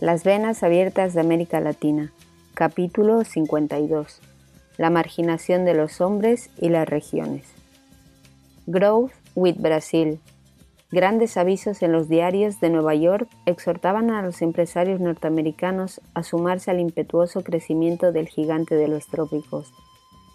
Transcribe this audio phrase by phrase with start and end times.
[0.00, 2.12] Las venas abiertas de América Latina.
[2.54, 4.20] Capítulo 52.
[4.76, 7.46] La marginación de los hombres y las regiones.
[8.68, 10.20] Growth with Brasil.
[10.92, 16.70] Grandes avisos en los diarios de Nueva York exhortaban a los empresarios norteamericanos a sumarse
[16.70, 19.72] al impetuoso crecimiento del gigante de los trópicos.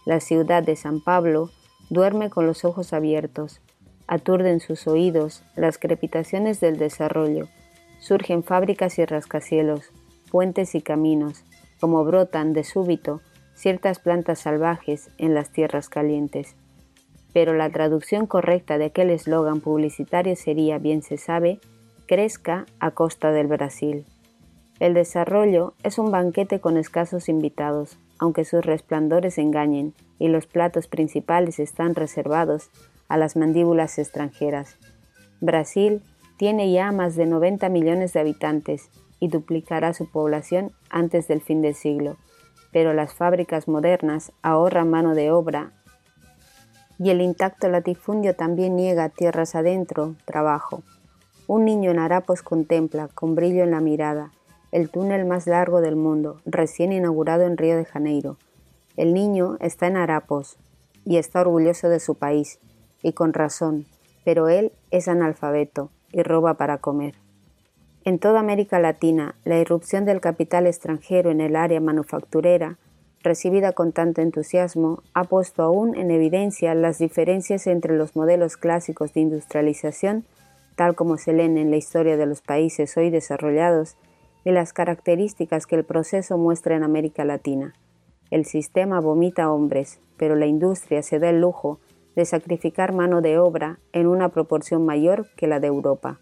[0.04, 1.52] La ciudad de San Pablo
[1.90, 3.62] duerme con los ojos abiertos,
[4.08, 7.48] aturden sus oídos las crepitaciones del desarrollo,
[8.04, 9.92] surgen fábricas y rascacielos,
[10.30, 11.46] puentes y caminos,
[11.80, 13.22] como brotan de súbito
[13.56, 16.58] ciertas plantas salvajes en las tierras calientes.
[17.32, 21.62] Pero la traducción correcta de aquel eslogan publicitario sería, bien se sabe,
[22.06, 24.06] crezca a costa del Brasil.
[24.82, 30.88] El desarrollo es un banquete con escasos invitados, aunque sus resplandores engañen y los platos
[30.88, 32.70] principales están reservados
[33.08, 34.76] a las mandíbulas extranjeras.
[35.40, 36.02] Brasil
[36.44, 38.90] tiene ya más de 90 millones de habitantes
[39.22, 42.18] y duplicará su población antes del fin del siglo,
[42.74, 45.72] pero las fábricas modernas ahorran mano de obra
[47.00, 50.84] y el intacto latifundio también niega tierras adentro trabajo.
[51.48, 54.34] Un niño en harapos contempla, con brillo en la mirada,
[54.74, 58.36] el túnel más largo del mundo, recién inaugurado en Río de Janeiro.
[58.98, 60.58] El niño está en harapos
[61.06, 62.60] y está orgulloso de su país,
[63.02, 63.86] y con razón,
[64.26, 67.16] pero él es analfabeto y roba para comer.
[68.06, 72.78] En toda América Latina, la irrupción del capital extranjero en el área manufacturera,
[73.22, 79.14] recibida con tanto entusiasmo, ha puesto aún en evidencia las diferencias entre los modelos clásicos
[79.14, 80.26] de industrialización,
[80.76, 83.96] tal como se leen en la historia de los países hoy desarrollados,
[84.46, 87.74] y las características que el proceso muestra en América Latina.
[88.30, 91.80] El sistema vomita hombres, pero la industria se da el lujo
[92.16, 96.20] de sacrificar mano de obra en una proporción mayor que la de Europa.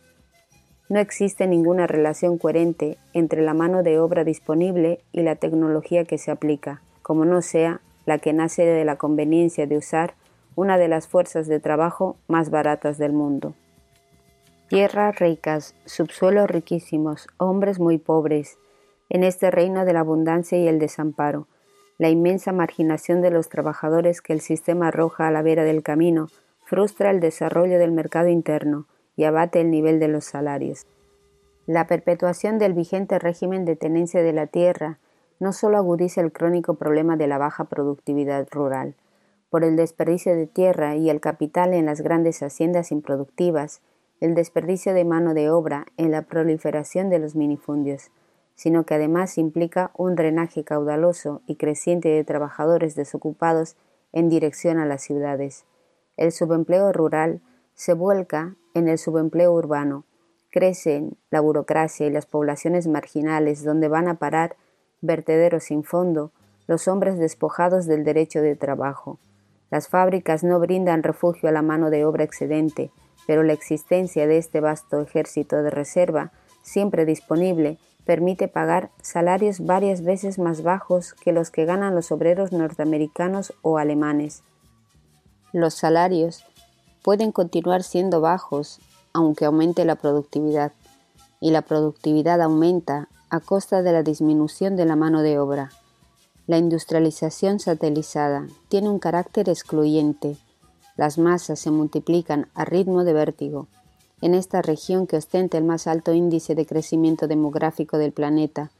[0.89, 6.17] No existe ninguna relación coherente entre la mano de obra disponible y la tecnología que
[6.17, 10.15] se aplica, como no sea la que nace de la conveniencia de usar
[10.55, 13.53] una de las fuerzas de trabajo más baratas del mundo.
[14.67, 18.57] Tierras ricas, subsuelos riquísimos, hombres muy pobres,
[19.09, 21.47] en este reino de la abundancia y el desamparo,
[22.01, 26.29] la inmensa marginación de los trabajadores que el sistema arroja a la vera del camino
[26.63, 30.87] frustra el desarrollo del mercado interno y abate el nivel de los salarios.
[31.67, 34.97] La perpetuación del vigente régimen de tenencia de la tierra
[35.39, 38.95] no solo agudiza el crónico problema de la baja productividad rural,
[39.51, 43.81] por el desperdicio de tierra y el capital en las grandes haciendas improductivas,
[44.21, 48.09] el desperdicio de mano de obra en la proliferación de los minifundios,
[48.55, 53.75] sino que además implica un drenaje caudaloso y creciente de trabajadores desocupados
[54.11, 55.65] en dirección a las ciudades.
[56.17, 57.41] El subempleo rural
[57.73, 60.05] se vuelca en el subempleo urbano,
[60.51, 64.55] crecen la burocracia y las poblaciones marginales donde van a parar
[65.01, 66.31] vertederos sin fondo
[66.67, 69.19] los hombres despojados del derecho de trabajo.
[69.69, 72.91] Las fábricas no brindan refugio a la mano de obra excedente,
[73.25, 76.31] pero la existencia de este vasto ejército de reserva,
[76.61, 77.77] siempre disponible,
[78.11, 83.77] permite pagar salarios varias veces más bajos que los que ganan los obreros norteamericanos o
[83.77, 84.43] alemanes.
[85.53, 86.43] Los salarios
[87.03, 88.81] pueden continuar siendo bajos
[89.13, 90.73] aunque aumente la productividad,
[91.39, 95.71] y la productividad aumenta a costa de la disminución de la mano de obra.
[96.47, 100.35] La industrialización satelizada tiene un carácter excluyente,
[100.97, 103.67] las masas se multiplican a ritmo de vértigo.
[104.21, 108.71] En esta región que ostenta el más alto índice de crecimiento demográfico del planeta,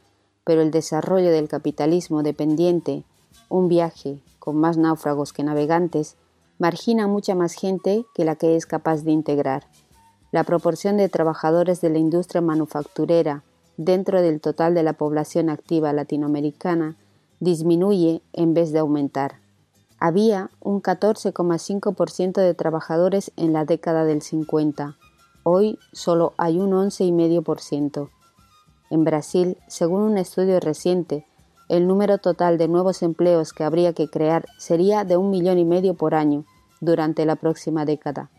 [0.44, 3.04] pero el desarrollo del capitalismo dependiente,
[3.48, 6.16] un viaje con más náufragos que navegantes,
[6.58, 9.66] margina mucha más gente que la que es capaz de integrar.
[10.30, 13.42] La proporción de trabajadores de la industria manufacturera
[13.76, 16.96] dentro del total de la población activa latinoamericana
[17.40, 19.40] disminuye en vez de aumentar.
[19.98, 24.96] Había un 14,5% de trabajadores en la década del 50.
[25.44, 28.08] Hoy solo hay un 11,5%.
[28.90, 31.26] En Brasil, según un estudio reciente,
[31.68, 35.64] el número total de nuevos empleos que habría que crear sería de un millón y
[35.64, 36.44] medio por año
[36.80, 38.30] durante la próxima década.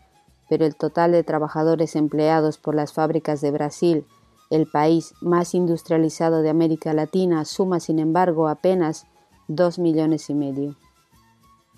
[0.48, 4.06] Pero el total de trabajadores empleados por las fábricas de Brasil,
[4.48, 9.06] el país más industrializado de América Latina, suma sin embargo apenas
[9.46, 10.76] dos millones y medio.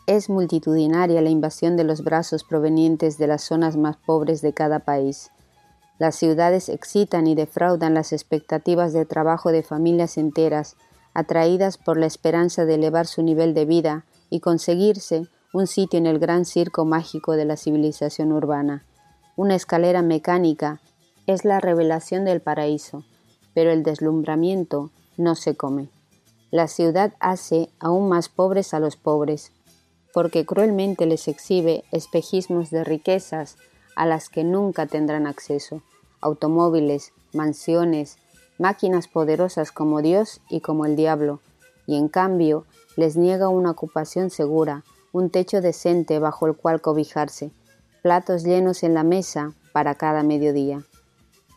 [0.07, 4.79] Es multitudinaria la invasión de los brazos provenientes de las zonas más pobres de cada
[4.79, 5.33] país.
[5.99, 10.77] Las ciudades excitan y defraudan las expectativas de trabajo de familias enteras,
[11.13, 16.07] atraídas por la esperanza de elevar su nivel de vida y conseguirse un sitio en
[16.07, 18.85] el gran circo mágico de la civilización urbana.
[19.35, 20.81] Una escalera mecánica
[21.27, 23.03] es la revelación del paraíso,
[23.55, 25.89] pero el deslumbramiento no se come.
[26.53, 29.51] La ciudad hace aún más pobres a los pobres,
[30.17, 33.59] porque cruelmente les exhibe espejismos de riquezas
[33.97, 35.83] a las que nunca tendrán acceso,
[36.23, 38.17] automóviles, mansiones,
[38.59, 41.41] máquinas poderosas como Dios y como el diablo,
[41.87, 42.65] y en cambio
[42.97, 47.51] les niega una ocupación segura, un techo decente bajo el cual cobijarse,
[48.01, 50.83] platos llenos en la mesa para cada mediodía.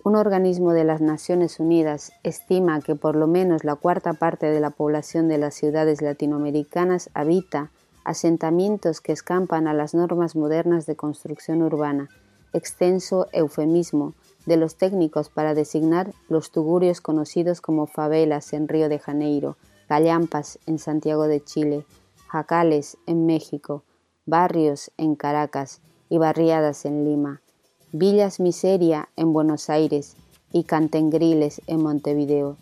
[0.04, 4.60] Un organismo de las Naciones Unidas estima que por lo menos la cuarta parte de
[4.60, 7.72] la población de las ciudades latinoamericanas habita
[8.10, 12.10] asentamientos que escampan a las normas modernas de construcción urbana,
[12.54, 14.16] extenso eufemismo
[14.48, 19.58] de los técnicos para designar los tugurios conocidos como favelas en Río de Janeiro,
[19.88, 21.86] gallampas en Santiago de Chile,
[22.28, 23.84] jacales en México,
[24.26, 25.80] barrios en Caracas
[26.10, 27.44] y barriadas en Lima,
[27.92, 30.16] villas miseria en Buenos Aires
[30.52, 32.58] y cantengriles en Montevideo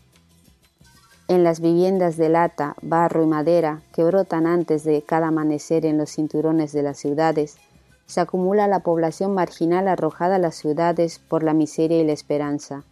[1.28, 5.98] en las viviendas de lata, barro y madera que brotan antes de cada amanecer en
[5.98, 7.58] los cinturones de las ciudades,
[8.06, 12.84] se acumula la población marginal arrojada a las ciudades por la miseria y la esperanza.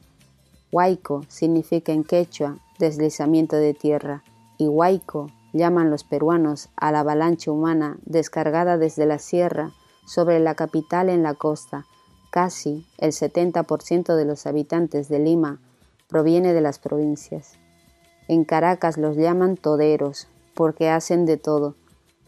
[0.71, 4.23] Huayco significa en quechua deslizamiento de tierra
[4.57, 9.71] y huayco llaman los peruanos a la avalancha humana descargada desde la sierra
[10.05, 11.85] sobre la capital en la costa.
[12.29, 15.61] Casi el 70% de los habitantes de Lima
[16.09, 17.57] proviene de las provincias.
[18.27, 21.75] En Caracas los llaman toderos, porque hacen de todo.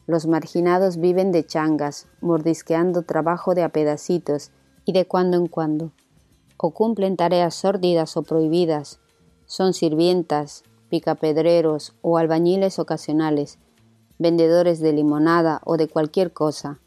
[0.05, 4.51] Los marginados viven de changas, mordisqueando trabajo de a pedacitos
[4.85, 5.91] y de cuando en cuando.
[6.57, 8.99] O cumplen tareas sórdidas o prohibidas.
[9.45, 13.57] Son sirvientas, picapedreros o albañiles ocasionales,
[14.19, 16.79] vendedores de limonada o de cualquier cosa,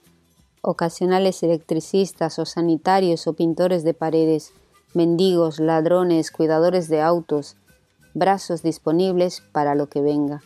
[0.63, 4.53] ocasionales electricistas o sanitarios o pintores de paredes,
[4.95, 7.57] mendigos, ladrones, cuidadores de autos,
[8.15, 10.43] brazos disponibles para lo que venga.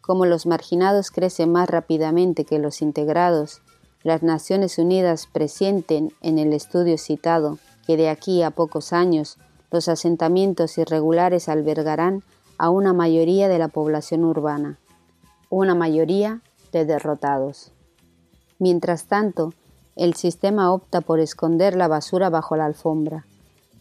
[0.00, 3.60] Como los marginados crecen más rápidamente que los integrados,
[4.02, 9.38] las Naciones Unidas presienten en el estudio citado que de aquí a pocos años
[9.70, 12.22] los asentamientos irregulares albergarán
[12.58, 14.78] a una mayoría de la población urbana,
[15.50, 16.40] una mayoría
[16.72, 17.72] de derrotados.
[18.58, 19.52] Mientras tanto,
[19.96, 23.26] el sistema opta por esconder la basura bajo la alfombra,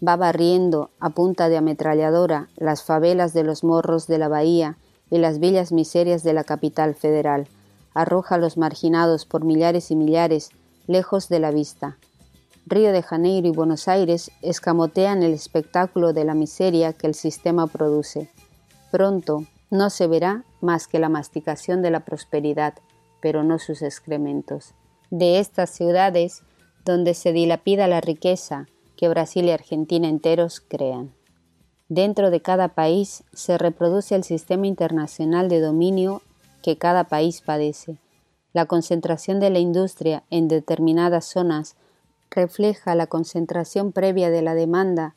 [0.05, 4.77] va barriendo a punta de ametralladora las favelas de los morros de la bahía
[5.09, 7.47] y las villas miserias de la capital federal,
[7.93, 10.49] arroja a los marginados por millares y millares
[10.87, 11.97] lejos de la vista.
[12.67, 17.67] Río de Janeiro y Buenos Aires escamotean el espectáculo de la miseria que el sistema
[17.67, 18.29] produce.
[18.91, 22.73] Pronto no se verá más que la masticación de la prosperidad,
[23.21, 24.73] pero no sus excrementos.
[25.11, 26.43] De estas ciudades,
[26.85, 31.13] donde se dilapida la riqueza, que Brasil y Argentina enteros crean.
[31.87, 36.21] Dentro de cada país se reproduce el sistema internacional de dominio
[36.63, 37.99] que cada país padece.
[38.53, 41.75] La concentración de la industria en determinadas zonas
[42.31, 45.13] refleja la concentración previa de la demanda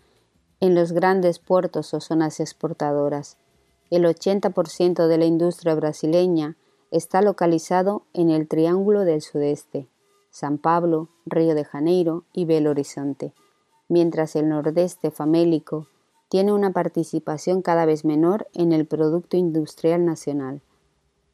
[0.61, 3.39] en los grandes puertos o zonas exportadoras.
[3.91, 6.57] El 80% de la industria brasileña
[6.91, 9.89] está localizado en el Triángulo del Sudeste,
[10.31, 13.33] San Pablo, Río de Janeiro y Belo Horizonte
[13.89, 15.87] mientras el nordeste famélico
[16.29, 20.61] tiene una participación cada vez menor en el Producto Industrial Nacional.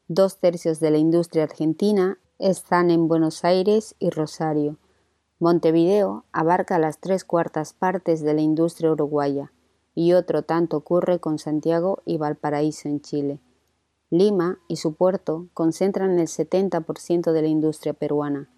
[0.07, 4.77] Dos tercios de la industria argentina están en Buenos Aires y Rosario.
[5.39, 9.51] Montevideo abarca las tres cuartas partes de la industria uruguaya
[9.93, 13.39] y otro tanto ocurre con Santiago y Valparaíso en Chile.
[14.09, 18.49] Lima y su puerto concentran el 70% de la industria peruana.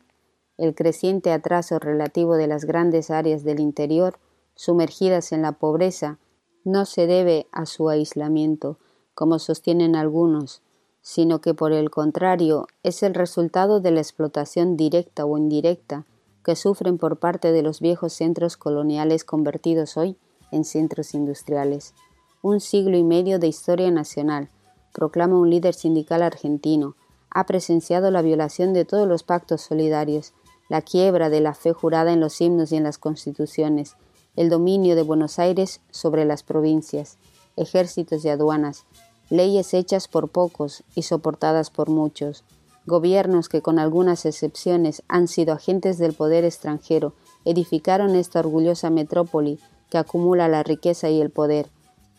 [0.58, 4.18] El creciente atraso relativo de las grandes áreas del interior,
[4.56, 6.18] sumergidas en la pobreza,
[6.64, 8.78] no se debe a su aislamiento,
[9.14, 10.62] como sostienen algunos,
[11.02, 16.06] sino que por el contrario es el resultado de la explotación directa o indirecta
[16.44, 20.18] que sufren por parte de los viejos centros coloniales convertidos hoy
[20.52, 21.94] en centros industriales.
[22.42, 24.50] Un siglo y medio de historia nacional,
[24.94, 26.96] proclama un líder sindical argentino,
[27.30, 30.34] ha presenciado la violación de todos los pactos solidarios,
[30.69, 33.95] la quiebra de la fe jurada en los himnos y en las constituciones,
[34.36, 37.17] el dominio de Buenos Aires sobre las provincias,
[37.55, 38.86] ejércitos y aduanas,
[39.29, 42.43] leyes hechas por pocos y soportadas por muchos,
[42.86, 49.59] gobiernos que con algunas excepciones han sido agentes del poder extranjero, edificaron esta orgullosa metrópoli
[49.89, 51.69] que acumula la riqueza y el poder.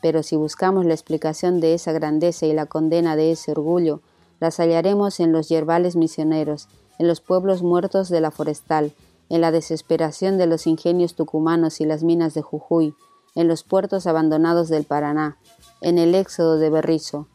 [0.02, 4.00] Pero si buscamos la explicación de esa grandeza y la condena de ese orgullo,
[4.40, 8.92] las hallaremos en los yerbales misioneros, en los pueblos muertos de la forestal,
[9.28, 12.94] en la desesperación de los ingenios tucumanos y las minas de Jujuy,
[13.34, 15.38] en los puertos abandonados del Paraná,
[15.80, 17.28] en el éxodo de Berrizo,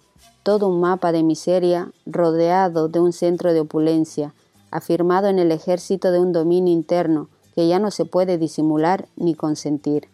[0.43, 4.33] todo un mapa de miseria rodeado de un centro de opulencia,
[4.71, 9.35] afirmado en el ejército de un dominio interno que ya no se puede disimular ni
[9.35, 10.09] consentir.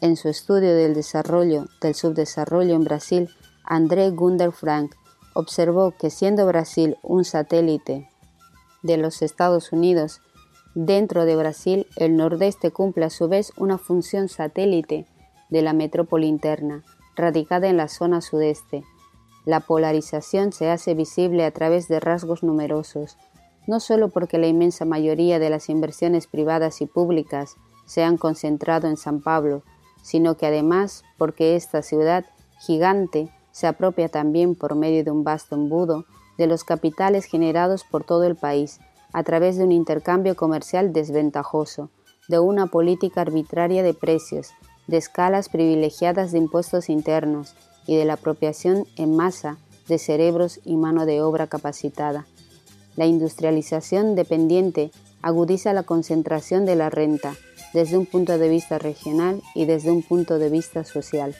[0.00, 3.30] En su estudio del desarrollo del subdesarrollo en Brasil,
[3.64, 4.94] André Gunder Frank
[5.34, 8.07] observó que siendo Brasil un satélite
[8.88, 10.22] de los Estados Unidos,
[10.74, 15.06] dentro de Brasil el nordeste cumple a su vez una función satélite
[15.50, 16.82] de la metrópoli interna,
[17.14, 18.82] radicada en la zona sudeste.
[19.44, 23.18] La polarización se hace visible a través de rasgos numerosos,
[23.66, 28.88] no solo porque la inmensa mayoría de las inversiones privadas y públicas se han concentrado
[28.88, 29.62] en San Pablo,
[30.02, 32.24] sino que además porque esta ciudad
[32.58, 36.06] gigante se apropia también por medio de un vasto embudo
[36.38, 38.80] de los capitales generados por todo el país
[39.12, 41.90] a través de un intercambio comercial desventajoso,
[42.28, 44.50] de una política arbitraria de precios,
[44.86, 47.54] de escalas privilegiadas de impuestos internos
[47.86, 52.26] y de la apropiación en masa de cerebros y mano de obra capacitada.
[52.96, 54.90] La industrialización dependiente
[55.22, 57.34] agudiza la concentración de la renta
[57.72, 61.34] desde un punto de vista regional y desde un punto de vista social.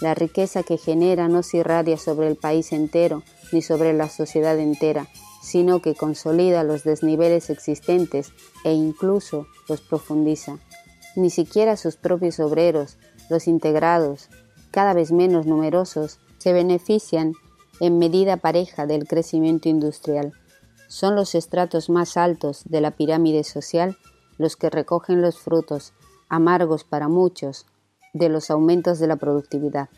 [0.00, 4.58] La riqueza que genera no se irradia sobre el país entero ni sobre la sociedad
[4.58, 5.08] entera,
[5.42, 8.32] sino que consolida los desniveles existentes
[8.64, 10.58] e incluso los profundiza.
[11.16, 12.98] Ni siquiera sus propios obreros,
[13.30, 14.28] los integrados,
[14.70, 17.32] cada vez menos numerosos, se benefician
[17.80, 20.32] en medida pareja del crecimiento industrial.
[20.88, 23.96] Son los estratos más altos de la pirámide social
[24.38, 25.92] los que recogen los frutos,
[26.28, 27.66] amargos para muchos,
[28.12, 29.88] de los aumentos de la productividad.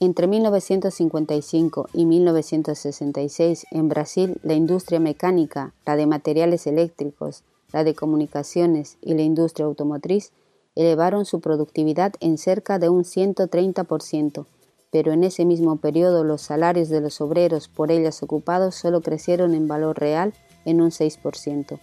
[0.00, 7.94] Entre 1955 y 1966 en Brasil la industria mecánica, la de materiales eléctricos, la de
[7.94, 10.30] comunicaciones y la industria automotriz
[10.76, 14.46] elevaron su productividad en cerca de un 130%,
[14.92, 19.54] pero en ese mismo periodo los salarios de los obreros por ellas ocupados solo crecieron
[19.54, 20.32] en valor real
[20.64, 21.80] en un 6%.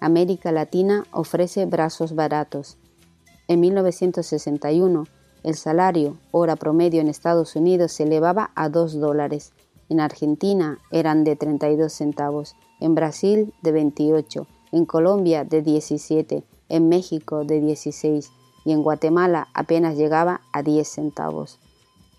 [0.00, 2.76] América Latina ofrece brazos baratos,
[3.48, 5.04] en 1961,
[5.42, 9.52] el salario hora promedio en Estados Unidos se elevaba a 2 dólares.
[9.90, 16.88] En Argentina eran de 32 centavos, en Brasil de 28, en Colombia de 17, en
[16.88, 18.30] México de 16
[18.64, 21.58] y en Guatemala apenas llegaba a 10 centavos.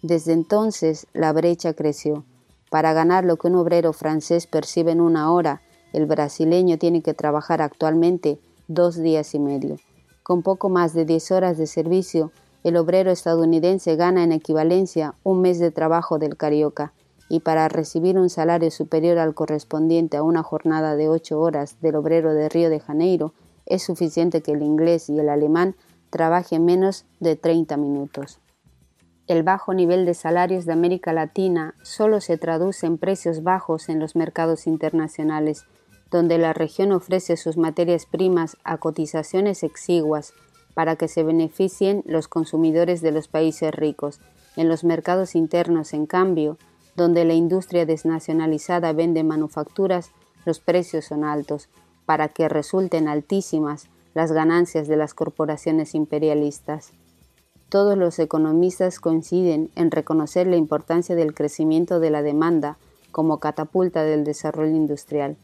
[0.03, 2.23] Desde entonces la brecha creció.
[2.69, 5.61] Para ganar lo que un obrero francés percibe en una hora,
[5.93, 9.77] el brasileño tiene que trabajar actualmente dos días y medio.
[10.25, 12.31] Con poco más de 10 horas de servicio,
[12.63, 16.93] el obrero estadounidense gana en equivalencia un mes de trabajo del carioca,
[17.29, 21.97] y para recibir un salario superior al correspondiente a una jornada de 8 horas del
[21.97, 23.33] obrero de Río de Janeiro,
[23.67, 25.75] es suficiente que el inglés y el alemán
[26.09, 28.39] trabajen menos de 30 minutos.
[29.27, 33.99] El bajo nivel de salarios de América Latina solo se traduce en precios bajos en
[33.99, 35.65] los mercados internacionales,
[36.15, 40.33] donde la región ofrece sus materias primas a cotizaciones exiguas
[40.73, 44.21] para que se beneficien los consumidores de los países ricos.
[44.55, 46.57] En los mercados internos, en cambio,
[46.95, 50.11] donde la industria desnacionalizada vende manufacturas,
[50.45, 51.67] los precios son altos,
[52.05, 56.93] para que resulten altísimas las ganancias de las corporaciones imperialistas.
[57.67, 62.77] Todos los economistas coinciden en reconocer la importancia del crecimiento de la demanda
[63.11, 65.35] como catapulta del desarrollo industrial.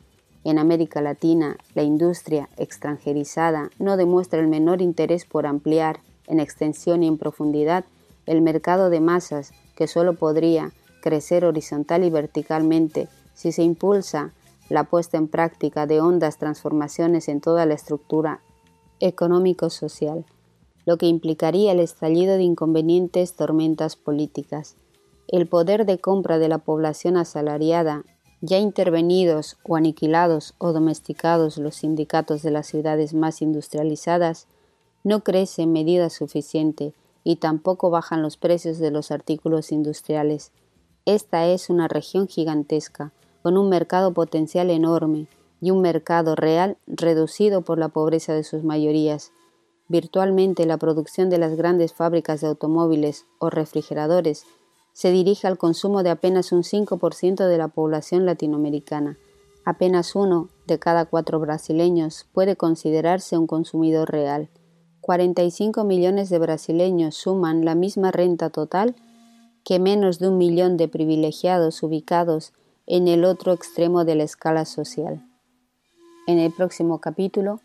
[0.44, 7.04] En América Latina, la industria extranjerizada no demuestra el menor interés por ampliar, en extensión
[7.04, 7.86] y en profundidad,
[8.26, 10.72] el mercado de masas que solo podría
[11.02, 14.32] crecer horizontal y verticalmente si se impulsa
[14.70, 18.40] la puesta en práctica de hondas transformaciones en toda la estructura
[19.00, 20.26] económico-social,
[20.86, 24.76] lo que implicaría el estallido de inconvenientes tormentas políticas.
[25.28, 28.04] El poder de compra de la población asalariada
[28.42, 34.48] ya intervenidos o aniquilados o domesticados los sindicatos de las ciudades más industrializadas,
[35.04, 36.94] no crece en medida suficiente
[37.24, 40.52] y tampoco bajan los precios de los artículos industriales.
[41.06, 43.12] Esta es una región gigantesca,
[43.44, 45.28] con un mercado potencial enorme
[45.62, 49.32] y un mercado real reducido por la pobreza de sus mayorías.
[49.88, 54.46] Virtualmente la producción de las grandes fábricas de automóviles o refrigeradores
[54.94, 59.18] se dirige al consumo de apenas un 5% de la población latinoamericana.
[59.64, 64.50] Apenas uno de cada cuatro brasileños puede considerarse un consumidor real.
[65.02, 68.96] 45 millones de brasileños suman la misma renta total
[69.64, 72.54] que menos de un millón de privilegiados ubicados
[72.88, 75.24] en el otro extremo de la escala social.
[76.28, 77.60] En el próximo capítulo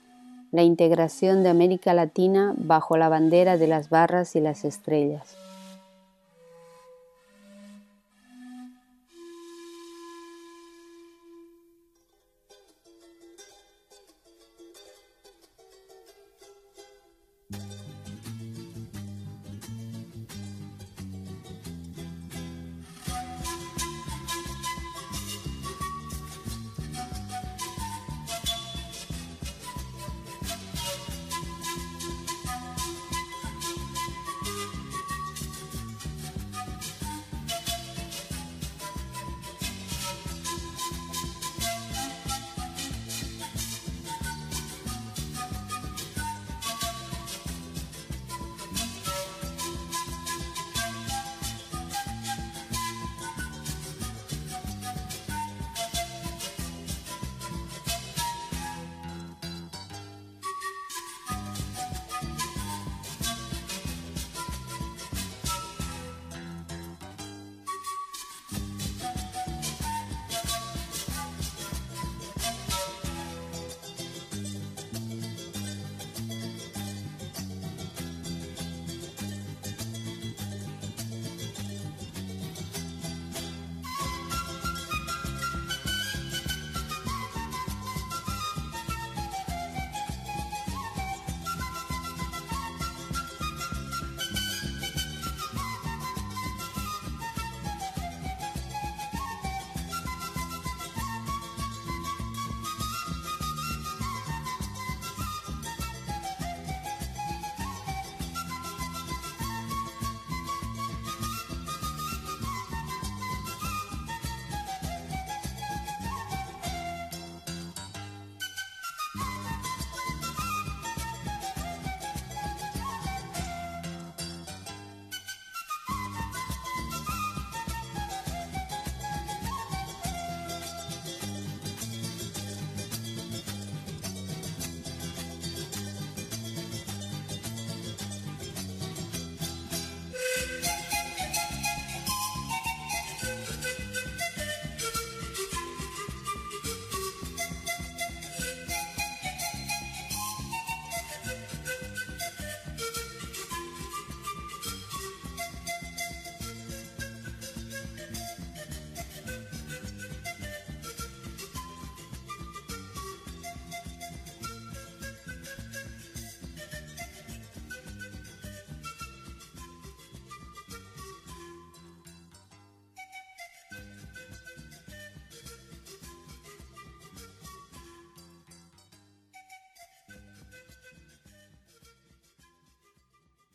[0.53, 5.37] la integración de América Latina bajo la bandera de las barras y las estrellas.